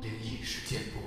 [0.00, 0.98] 灵异事件簿。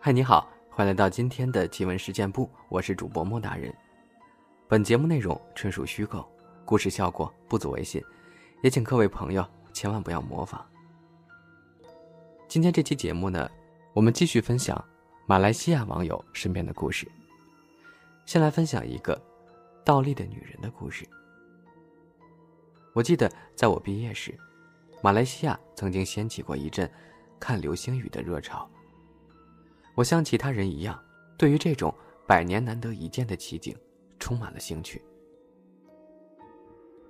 [0.00, 3.74] 嗨，你好，欢迎来到今天的奇闻事件部，我是主播莫大人。
[4.68, 6.24] 本节目内容纯属虚构，
[6.64, 8.02] 故事效果不足为信，
[8.62, 10.64] 也请各位朋友千万不要模仿。
[12.48, 13.50] 今天这期节目呢，
[13.92, 14.82] 我们继续分享
[15.28, 17.04] 马来西亚网友身边的故事。
[18.26, 19.20] 先来分享一个
[19.84, 21.04] 倒立的女人的故事。
[22.92, 24.38] 我记得在我毕业时，
[25.02, 26.88] 马来西亚曾经掀起过一阵
[27.40, 28.70] 看流星雨的热潮。
[29.96, 30.96] 我像其他人一样，
[31.36, 31.92] 对于这种
[32.24, 33.76] 百年难得一见的奇景
[34.20, 35.02] 充满了兴趣。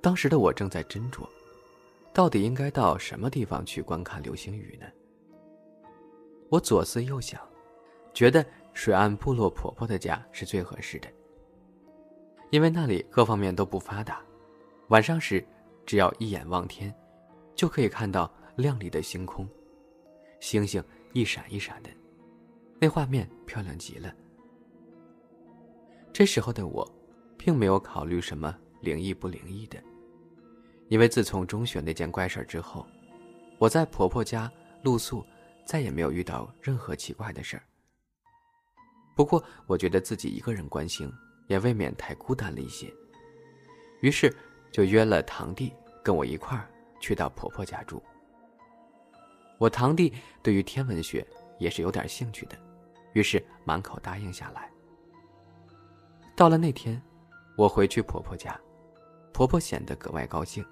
[0.00, 1.28] 当时的我正在斟酌，
[2.14, 4.86] 到底应该到什么地方去观看流星雨呢？
[6.48, 7.38] 我左思右想，
[8.16, 11.08] 觉得水岸部落婆婆的家是最合适的，
[12.48, 14.22] 因为那里各方面都不发达，
[14.88, 15.46] 晚上时
[15.84, 16.90] 只要一眼望天，
[17.54, 19.46] 就可以看到亮丽的星空，
[20.40, 20.82] 星星
[21.12, 21.90] 一闪一闪的，
[22.80, 24.10] 那画面漂亮极了。
[26.10, 26.90] 这时候的我，
[27.36, 29.78] 并没有考虑什么灵异不灵异的，
[30.88, 32.86] 因为自从中学那件怪事之后，
[33.58, 34.50] 我在婆婆家
[34.82, 35.22] 露宿。
[35.66, 37.62] 再也没有遇到任何奇怪的事儿。
[39.16, 41.10] 不过，我觉得自己一个人关心
[41.46, 42.92] 也未免太孤单了一些，
[44.00, 44.32] 于是
[44.70, 45.72] 就约了堂弟
[46.04, 46.68] 跟我一块儿
[47.00, 48.02] 去到婆婆家住。
[49.56, 51.26] 我堂弟对于天文学
[51.58, 52.58] 也是有点兴趣的，
[53.14, 54.70] 于是满口答应下来。
[56.36, 57.02] 到了那天，
[57.56, 58.60] 我回去婆婆家，
[59.32, 60.62] 婆婆显得格外高兴，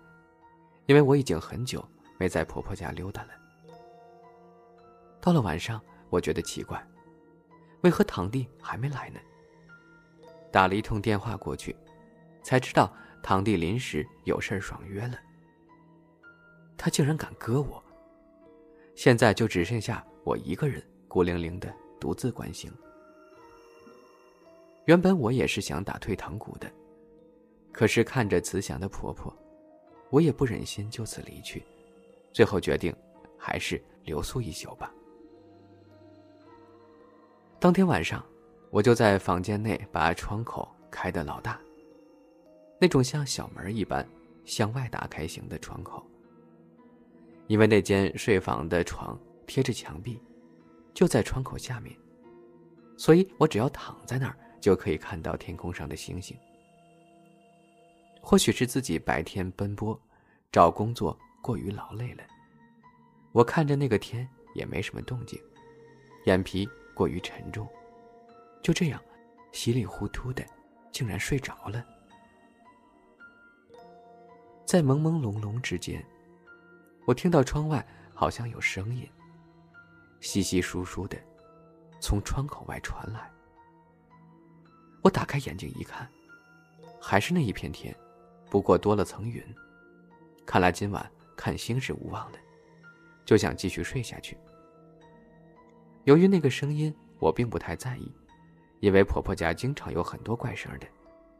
[0.85, 1.83] 因为我已经很久
[2.19, 3.31] 没在婆婆家溜达了。
[5.19, 6.87] 到了晚上，我觉得奇怪，
[7.85, 9.21] 为何堂弟还没来呢？
[10.51, 11.77] 打了一通电话过去，
[12.43, 12.91] 才知道
[13.23, 15.19] 堂弟临时有事爽约了。
[16.79, 17.83] 他竟然敢割我！
[18.95, 21.71] 现在就只剩下我一个人孤零零的
[22.01, 22.73] 独自观星。
[24.87, 26.73] 原本我也是想打退堂鼓的，
[27.71, 29.31] 可是看着慈祥的婆婆，
[30.09, 31.63] 我也不忍心就此离去，
[32.33, 32.97] 最后决定
[33.37, 34.94] 还是留宿一宿吧。
[37.65, 38.23] 当天晚上，
[38.69, 41.59] 我就在房间内把窗口开得老大。
[42.79, 44.07] 那种像小门一般
[44.45, 46.07] 向外打开型的窗口。
[47.47, 50.21] 因为那间睡房的床贴着墙壁，
[50.93, 51.97] 就在窗口下面，
[52.99, 56.37] 所以我只要躺在那儿就可以看到天空上的星星。
[58.21, 59.99] 或许是自己白天奔波，
[60.53, 62.25] 找工作过于劳累了，
[63.33, 65.41] 我看着那个天也没什么动静，
[66.27, 66.69] 眼皮。
[66.95, 67.69] 过于沉重，
[68.63, 69.03] 就这样，
[69.53, 70.45] 稀里糊涂的，
[70.93, 71.85] 竟然睡着了。
[74.65, 76.05] 在朦朦胧胧之间，
[77.05, 79.09] 我听到窗外好像有声音，
[80.21, 81.19] 稀稀疏疏的，
[82.01, 83.31] 从窗口外传来。
[85.03, 86.09] 我打开眼睛一看，
[87.01, 87.95] 还是那一片天，
[88.49, 89.45] 不过多了层云。
[90.47, 92.39] 看来今晚看星是无望的，
[93.25, 94.39] 就想继续睡下去。
[96.05, 98.13] 由于那个声音，我并不太在意，
[98.81, 100.87] 因为婆婆家经常有很多怪声的，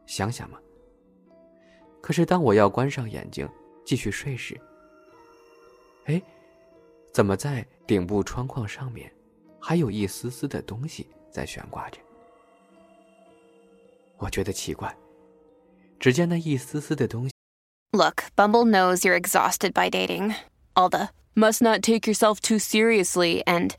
[0.07, 0.59] 想想嘛。
[2.01, 3.47] 可是当我要关上眼睛
[3.85, 4.59] 继续睡时，
[6.05, 6.21] 哎，
[7.13, 9.11] 怎么在顶部窗框上面，
[9.59, 11.99] 还有一丝丝的东西在悬挂着？
[14.17, 14.95] 我觉得奇怪，
[15.99, 17.31] 只见那一丝丝的东西。
[17.91, 20.33] Look, Bumble knows you're exhausted by dating.
[20.73, 23.71] All the must not take yourself too seriously and.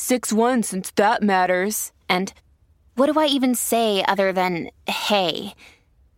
[0.00, 1.92] Six one since that matters.
[2.08, 2.32] And
[2.94, 5.54] what do I even say other than hey?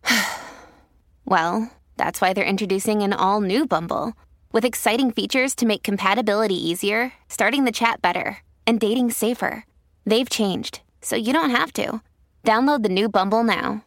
[1.25, 4.13] well, that's why they're introducing an all new Bumble
[4.51, 9.65] with exciting features to make compatibility easier, starting the chat better, and dating safer.
[10.05, 12.01] They've changed, so you don't have to.
[12.43, 13.83] Download the new Bumble now.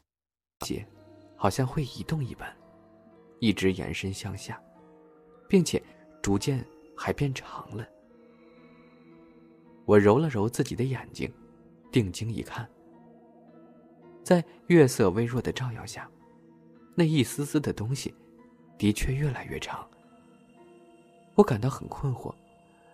[1.36, 2.48] 好像会移动一般，
[3.40, 4.60] 一直延伸向下，
[5.48, 5.82] 并且
[6.22, 6.64] 逐渐
[6.96, 7.84] 还变长了。
[9.87, 11.33] 我揉了揉自己的眼睛，
[11.93, 12.69] 定睛一看，
[14.21, 16.11] 在月色微弱的照耀下，
[16.93, 18.13] 那一丝丝的东西，
[18.77, 19.87] 的确越来越长。
[21.35, 22.35] 我感到很困惑，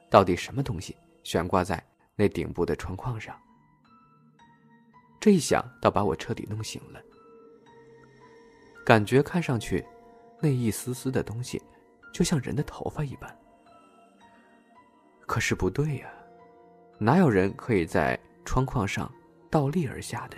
[0.08, 1.84] 到底什么东西悬挂在
[2.16, 3.36] 那顶部的窗框上？
[5.20, 7.02] 这一想，倒把我彻底弄醒了。
[8.86, 9.84] 感觉看上去，
[10.40, 11.60] 那一丝丝的东西，
[12.14, 13.36] 就像人的头发一般。
[15.22, 16.14] 可是不对呀。
[17.04, 19.12] 哪有人可以在窗框上
[19.52, 20.38] 倒立而下的。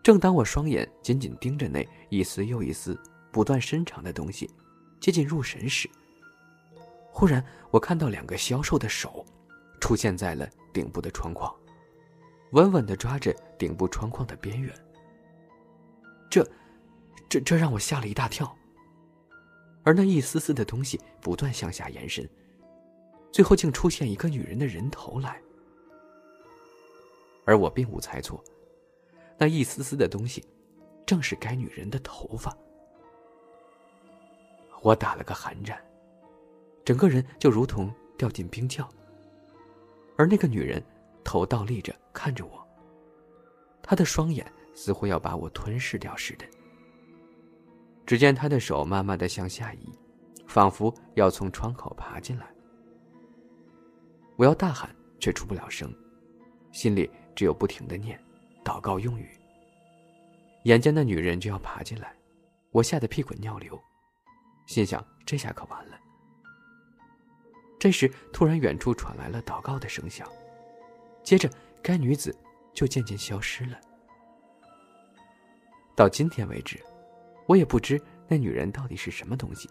[0.00, 2.96] 正当我双眼紧紧盯着那一丝又一丝
[3.32, 4.48] 不断伸长的东西，
[5.00, 5.90] 接近入神时，
[7.10, 9.26] 忽然我看到两个消瘦的手，
[9.80, 11.52] 出现在了顶部的窗框，
[12.52, 14.72] 稳稳地抓着顶部窗框的边缘。
[16.30, 16.48] 这，
[17.28, 18.56] 这，这让我吓了一大跳。
[19.82, 22.28] 而那一丝丝的东西不断向下延伸，
[23.30, 25.40] 最后竟出现一个女人的人头来。
[27.44, 28.42] 而我并无猜错，
[29.38, 30.44] 那一丝丝的东西，
[31.06, 32.56] 正是该女人的头发。
[34.82, 35.80] 我打了个寒战，
[36.84, 38.88] 整个人就如同掉进冰窖。
[40.16, 40.82] 而那个女人，
[41.22, 42.66] 头倒立着看着我，
[43.82, 46.44] 她的双眼似乎要把我吞噬掉似的。
[48.06, 49.92] 只见她的手慢慢的向下移，
[50.46, 52.55] 仿佛要从窗口爬进来。
[54.36, 54.88] 我要大喊，
[55.18, 55.92] 却出不了声，
[56.72, 57.10] 心里。
[57.34, 58.18] 只有不停的念，
[58.64, 59.28] 祷告用语。
[60.62, 62.16] 眼见那女人就要爬进来，
[62.70, 63.78] 我吓得屁滚尿流，
[64.64, 66.00] 心想这下可完了。
[67.78, 70.26] 这时，突然远处传来了祷告的声响，
[71.22, 71.46] 接着
[71.82, 72.34] 该女子
[72.72, 73.78] 就渐渐消失了。
[75.94, 76.82] 到今天为止，
[77.46, 79.68] 我也不知那女人到底是什么东西，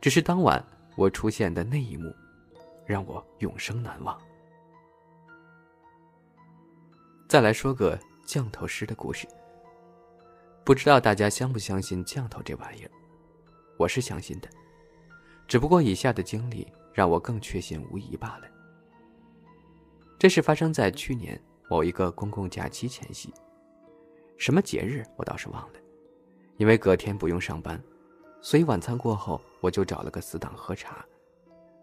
[0.00, 0.66] 只是当晚
[0.96, 2.10] 我出现的那一幕，
[2.86, 4.18] 让我永生难忘。
[7.28, 9.26] 再来说个降头师的故事。
[10.64, 12.90] 不知道大家相不相信降头这玩意儿？
[13.76, 14.48] 我是相信的，
[15.46, 18.48] 只不过以下的经历让我更确信无疑罢了。
[20.18, 23.32] 这是发生在去年某一个公共假期前夕，
[24.38, 25.78] 什么节日我倒是忘了，
[26.56, 27.80] 因为隔天不用上班，
[28.40, 31.04] 所以晚餐过后我就找了个死党喝茶，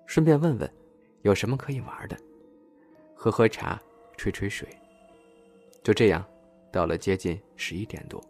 [0.07, 0.73] 顺便问问
[1.23, 2.17] 有什么可以玩的，
[3.15, 3.81] 喝喝茶，
[4.15, 4.67] 吹吹水。
[5.81, 6.23] 就这样，
[6.71, 8.21] 到了接近十一点多，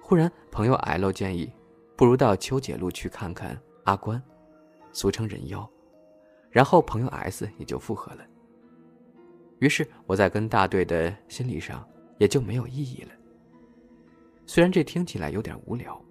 [0.00, 1.50] 忽然朋友 L 建议，
[1.96, 4.22] 不如到秋姐路去看看阿关，
[4.92, 5.66] 俗称人妖，
[6.50, 8.26] 然后朋友 S 也就附和了。
[9.58, 11.86] 于是我在跟大队的心理上
[12.18, 13.10] 也就没有异议了。
[14.46, 16.02] 虽然这听起来有点无聊，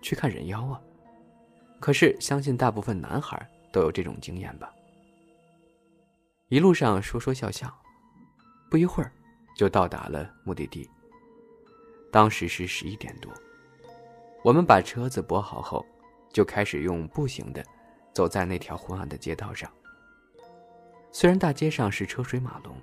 [0.00, 0.80] 去看人妖啊，
[1.80, 4.72] 可是相信大部分男孩都有这种经验吧。
[6.48, 7.72] 一路上说说笑笑。
[8.70, 9.10] 不一会儿，
[9.56, 10.88] 就到达了目的地。
[12.12, 13.32] 当时是十一点多，
[14.44, 15.84] 我们把车子泊好后，
[16.30, 17.64] 就开始用步行的，
[18.12, 19.70] 走在那条昏暗的街道上。
[21.12, 22.76] 虽然大街上是车水马龙，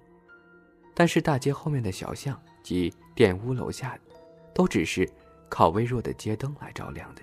[0.95, 3.95] 但是大街后面的小巷及店屋楼下，
[4.53, 5.07] 都只是
[5.49, 7.21] 靠微弱的街灯来照亮的。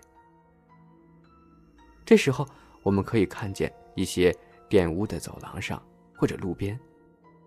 [2.04, 2.46] 这时候，
[2.82, 4.34] 我们可以看见一些
[4.68, 5.82] 店屋的走廊上
[6.16, 6.78] 或者路边，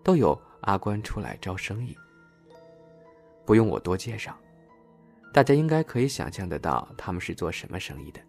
[0.02, 0.38] 都有。
[0.62, 1.96] 阿关出来招生意，
[3.44, 4.36] 不用我多介绍，
[5.32, 8.20] 大家应该可以想象得到他们是做什么生意的。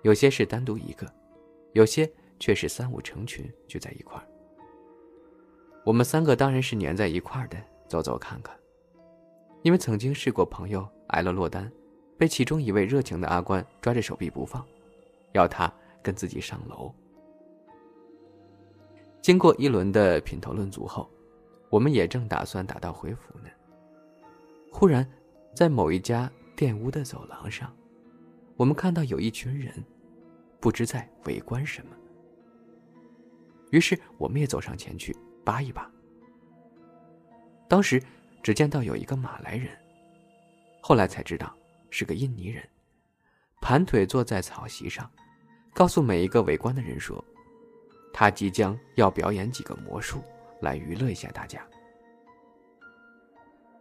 [0.00, 1.06] 有些是单独一个，
[1.74, 2.10] 有些
[2.40, 4.24] 却是三五成群聚在一块儿。
[5.84, 8.56] 我们三个当然是粘在一块儿的，走走看看。
[9.60, 11.70] 因为曾经试过朋友挨了落单，
[12.16, 14.64] 被其中一位热情的阿关抓着手臂不放，
[15.32, 15.70] 要他
[16.02, 16.94] 跟自己上楼。
[19.20, 21.08] 经过一轮的品头论足后。
[21.70, 23.50] 我们也正打算打道回府呢，
[24.72, 25.06] 忽然，
[25.54, 27.70] 在某一家店屋的走廊上，
[28.56, 29.84] 我们看到有一群人，
[30.60, 31.94] 不知在围观什么。
[33.70, 35.92] 于是，我们也走上前去扒一扒。
[37.68, 38.02] 当时，
[38.42, 39.68] 只见到有一个马来人，
[40.80, 41.54] 后来才知道
[41.90, 42.66] 是个印尼人，
[43.60, 45.10] 盘腿坐在草席上，
[45.78, 47.24] 告诉每一个围观的人说，
[48.12, 50.20] 他即将要表演几个魔术。
[50.60, 51.64] 来娱乐一下大家。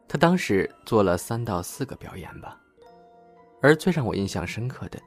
[0.07, 2.61] 他当时做了三到四个表演吧，
[3.63, 5.01] 而最让我印象深刻的，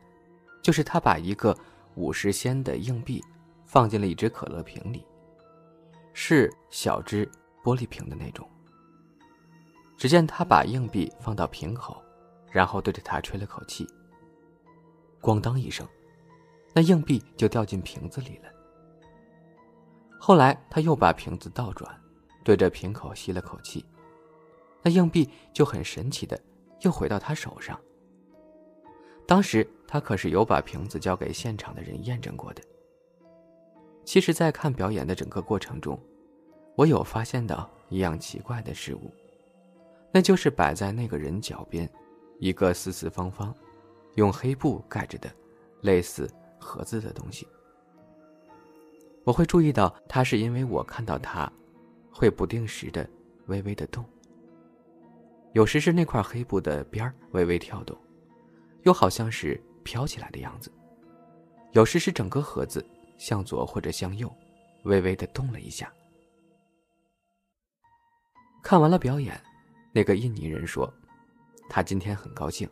[0.60, 1.56] 就是他把一个
[1.94, 3.24] 五十仙的硬币
[3.64, 5.06] 放进了一只可乐瓶里，
[6.12, 7.24] 是小只
[7.62, 8.50] 玻璃瓶的那种。
[9.96, 12.02] 只见他把硬币放到瓶口，
[12.50, 13.86] 然后对着他吹了口气，
[15.20, 15.86] 咣当一声，
[16.72, 18.50] 那硬币就掉进瓶子里了。
[20.18, 21.98] 后来他又把瓶子倒转，
[22.44, 23.84] 对着瓶口吸了口气，
[24.82, 26.38] 那硬币就很神奇的
[26.80, 27.78] 又回到他手上。
[29.26, 32.62] 当时他可是有把瓶子交给现场的人验证过的。
[34.04, 35.98] 其实，在看表演的整个过程中，
[36.74, 39.10] 我有发现到一样奇怪的事物，
[40.12, 41.88] 那就是摆在那个人脚边，
[42.38, 43.54] 一个四四方方、
[44.16, 45.30] 用黑布盖着的，
[45.82, 46.28] 类似
[46.60, 47.48] 盒子的东西。
[49.24, 51.50] 我会注意到他，是因为我看到他
[52.10, 53.08] 会不定时的
[53.46, 54.04] 微微的动。
[55.52, 57.98] 有时是那块黑布的边儿微微跳动，
[58.82, 60.70] 又好像是飘起来的样子；
[61.72, 62.84] 有时是整个盒子
[63.18, 64.32] 向左或者向右，
[64.84, 65.92] 微微的动了一下。
[68.62, 69.40] 看完了表演，
[69.92, 70.92] 那个印尼人说
[71.68, 72.68] ：“他今天很高兴，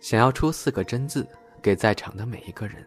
[0.00, 1.26] 想要出四个真字
[1.62, 2.86] 给在场的每一个人。”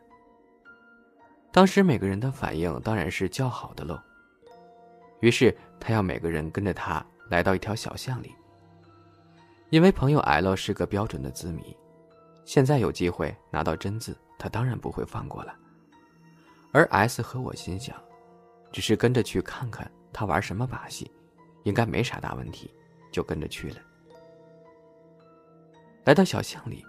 [1.52, 4.00] 当时每个人的反应当然是叫好的喽。
[5.22, 8.34] 于是他要每个人跟着他来到一条小巷里。
[9.70, 11.76] 因为朋友 L 是个标准的字谜，
[12.46, 15.54] 现在有机会拿到真字，他当然不会放过了。
[16.72, 17.96] 而 S 和我心想，
[18.72, 21.12] 只是跟着去看看他玩什么把戏，
[21.64, 22.74] 应该没啥大问题，
[23.12, 23.78] 就跟着去了。
[26.06, 26.86] 来到小巷里，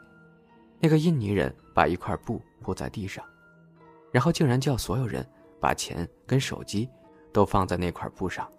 [0.78, 3.24] 那个印尼人把一块布铺在地上，
[4.10, 5.26] 然后竟然叫所有人
[5.60, 6.88] 把钱跟手机
[7.32, 8.50] 都放在那块布上。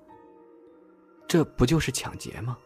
[1.27, 2.58] 这不就是抢劫吗？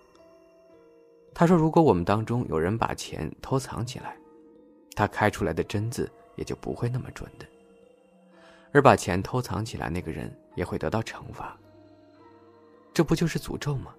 [1.33, 4.15] 他说：“如果我们当中有人把钱偷藏起来，
[4.95, 7.45] 他开出来的真字也就不会那么准的。
[8.71, 11.57] 而把钱偷藏起来那个人也会得到惩罚。
[12.93, 13.93] 这不就是诅咒吗？”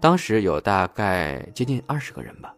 [0.00, 2.54] 当时有大概接近二十个人吧，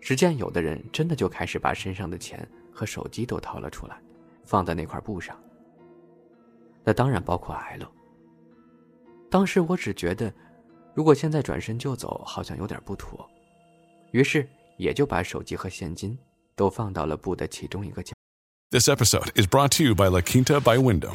[0.00, 4.00] 只见有的人真的就开始把身上的钱和手机都掏了出来，
[4.44, 5.38] 放在那块布上。
[6.82, 7.86] 那当然包括 L。
[9.30, 10.32] 当时我只觉得。
[10.94, 13.26] 如果现在转身就走，好像有点不妥，
[14.10, 16.18] 于是也就把手机和现金
[16.54, 18.12] 都放到了布的其中一个角。
[18.70, 21.14] This episode is brought to you by La Quinta by Window.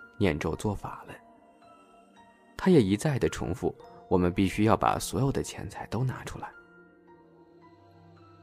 [0.21, 1.15] 念咒做法了。”
[2.55, 3.75] 他也一再的重复
[4.07, 6.47] ：“我们必须要把所有的钱财都拿出来。”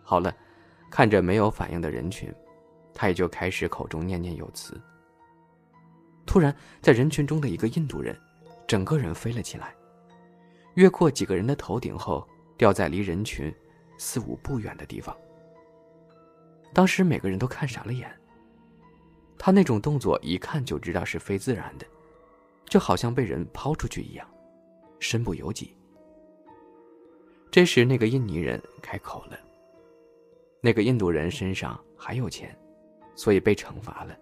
[0.02, 0.34] 好了，
[0.90, 2.34] 看着没有反应的人群，
[2.92, 4.78] 他也就开始口中念念有词。
[6.26, 8.18] 突然，在人群中的一个印度人，
[8.66, 9.72] 整个人飞了起来，
[10.74, 13.54] 越过几个人的头顶后，掉在离人群。
[14.00, 15.16] 四五步远的地方。
[16.72, 18.08] 当时每个人都看傻了眼。
[19.38, 21.86] 他那种动作一看就知道是非自然的，
[22.66, 24.28] 就好像被人抛出去一样，
[24.98, 25.74] 身不由己。
[27.50, 29.38] 这时，那个印尼人开口了
[30.60, 32.54] ：“那个印度人身上还有钱，
[33.14, 34.14] 所以被惩罚了。”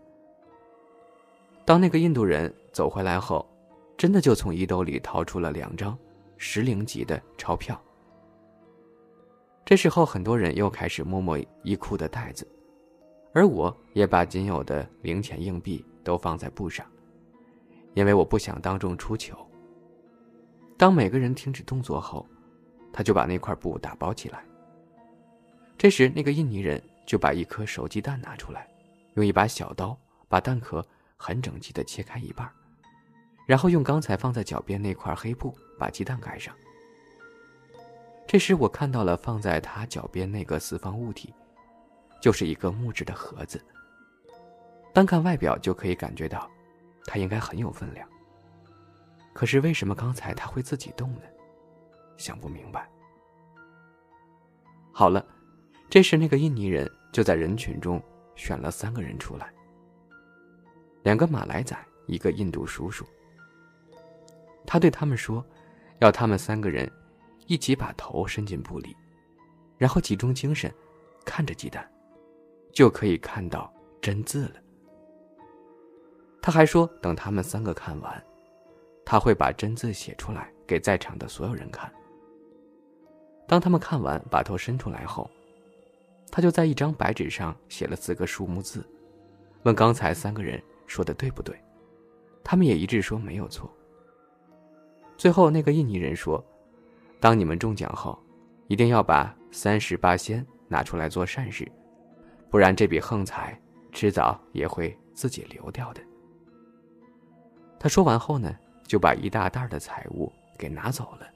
[1.64, 3.44] 当那个印度人走回来后，
[3.96, 5.98] 真的就从衣兜里掏出了两张
[6.36, 7.82] 十零级的钞票。
[9.64, 12.46] 这时候，很多人又开始摸摸衣裤的袋子，
[13.36, 16.86] 而我也把仅有的零钱硬币都放在布上，
[17.92, 19.46] 因为我不想当众出糗。
[20.78, 22.26] 当每个人停止动作后，
[22.90, 24.42] 他就把那块布打包起来。
[25.76, 28.66] 这时，那个印尼人就把一颗手鸡蛋拿出来，
[29.16, 29.94] 用一把小刀
[30.30, 30.82] 把蛋壳
[31.18, 32.50] 很整齐地切开一半，
[33.44, 36.54] 然后用刚才放在脚边那块黑布把鸡蛋盖上。
[38.26, 41.34] 这时，我看到了放在他脚边那个四方物体，
[42.26, 43.64] 就是一个木质的盒子。
[44.92, 46.50] 单看外表就可以感觉到，
[47.04, 48.08] 它应该很有分量。
[49.32, 51.20] 可是为什么刚才它会自己动呢？
[52.16, 52.90] 想不明白。
[54.90, 55.24] 好了，
[55.88, 58.02] 这时那个印尼人就在人群中
[58.34, 59.54] 选了三个人出来，
[61.04, 61.78] 两个马来仔，
[62.08, 63.06] 一个印度叔叔。
[64.66, 65.46] 他对他们说，
[66.00, 66.90] 要他们三个人。
[67.46, 68.96] 一起把头伸进布里，
[69.78, 70.74] 然后集中精神，
[71.24, 71.88] 看着鸡蛋，
[72.76, 74.56] 就可以看到真字了。
[76.42, 78.22] 他还说，等他们三个看完，
[79.02, 81.90] 他会把真字写出来给在场的所有人看。
[83.48, 85.30] 当他们看完，把头伸出来后，
[86.30, 88.86] 他就在一张白纸上写了四个数目字，
[89.62, 91.58] 问刚才三个人说的对不对，
[92.44, 93.72] 他们也一致说没有错。
[95.16, 96.44] 最后，那个印尼人说。
[97.18, 98.22] 当你们中奖后，
[98.68, 101.66] 一定要把三十八仙拿出来做善事，
[102.50, 103.60] 不然这笔横财
[103.92, 106.00] 迟早也会自己流掉的。
[107.78, 111.26] 他说完后呢，就把一大袋的财物给拿走了。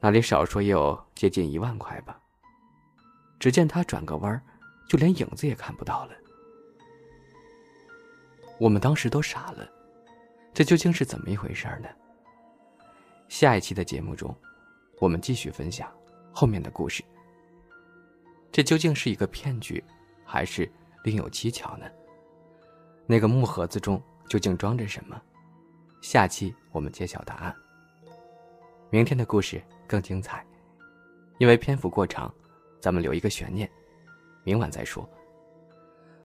[0.00, 2.20] 那里少说也有接近一万块吧。
[3.40, 4.42] 只见他转个弯
[4.88, 6.12] 就连影子也看不到了。
[8.58, 9.68] 我们当时都傻了，
[10.52, 11.88] 这究竟是怎么一回事呢？
[13.28, 14.34] 下一期的节目中，
[15.00, 15.92] 我们继续分享
[16.32, 17.02] 后面的故事。
[18.54, 19.82] 这究竟是一个骗局，
[20.24, 20.70] 还是
[21.02, 21.86] 另有蹊跷呢？
[23.04, 25.20] 那个木盒子中究竟装着什么？
[26.00, 27.52] 下期我们揭晓答案。
[28.90, 30.46] 明天的故事更精彩，
[31.38, 32.32] 因为篇幅过长，
[32.80, 33.68] 咱们留一个悬念，
[34.44, 35.04] 明晚再说。